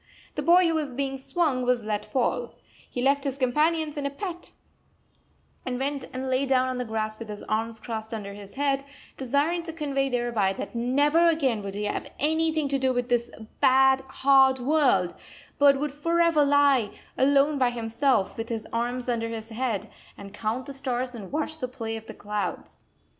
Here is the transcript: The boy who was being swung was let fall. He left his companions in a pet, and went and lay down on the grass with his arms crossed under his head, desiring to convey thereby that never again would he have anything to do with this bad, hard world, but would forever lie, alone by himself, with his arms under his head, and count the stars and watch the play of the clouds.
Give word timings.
The 0.33 0.41
boy 0.41 0.67
who 0.67 0.73
was 0.73 0.95
being 0.95 1.19
swung 1.19 1.63
was 1.63 1.83
let 1.83 2.07
fall. 2.11 2.55
He 2.89 3.03
left 3.03 3.23
his 3.23 3.37
companions 3.37 3.97
in 3.97 4.07
a 4.07 4.09
pet, 4.09 4.49
and 5.63 5.77
went 5.77 6.05
and 6.11 6.27
lay 6.27 6.47
down 6.47 6.67
on 6.69 6.79
the 6.79 6.85
grass 6.85 7.19
with 7.19 7.29
his 7.29 7.43
arms 7.43 7.79
crossed 7.79 8.11
under 8.11 8.33
his 8.33 8.55
head, 8.55 8.83
desiring 9.15 9.61
to 9.61 9.71
convey 9.71 10.09
thereby 10.09 10.53
that 10.53 10.73
never 10.73 11.27
again 11.27 11.61
would 11.61 11.75
he 11.75 11.83
have 11.83 12.11
anything 12.17 12.67
to 12.69 12.79
do 12.79 12.91
with 12.91 13.09
this 13.09 13.29
bad, 13.59 14.01
hard 14.09 14.57
world, 14.57 15.13
but 15.59 15.79
would 15.79 15.91
forever 15.93 16.43
lie, 16.43 16.89
alone 17.15 17.59
by 17.59 17.69
himself, 17.69 18.35
with 18.37 18.49
his 18.49 18.65
arms 18.73 19.07
under 19.07 19.29
his 19.29 19.49
head, 19.49 19.87
and 20.17 20.33
count 20.33 20.65
the 20.65 20.73
stars 20.73 21.13
and 21.13 21.31
watch 21.31 21.59
the 21.59 21.67
play 21.67 21.95
of 21.95 22.07
the 22.07 22.15
clouds. 22.15 22.85